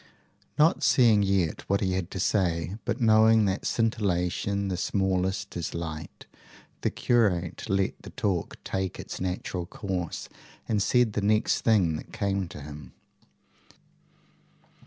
[0.57, 5.75] Not seeing yet what he had to say, but knowing that scintillation the smallest is
[5.75, 6.25] light,
[6.81, 10.27] the curate let the talk take its natural course,
[10.67, 12.93] and said the next thing that came to him.